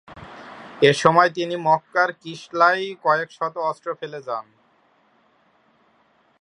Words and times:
এসময় 0.81 1.29
তিনি 1.29 1.55
মক্কার 1.67 2.09
কিশলায় 2.21 2.85
কয়েকশত 3.03 3.53
অস্ত্র 3.69 3.89
ফেলে 3.99 4.19
যান। 4.27 4.45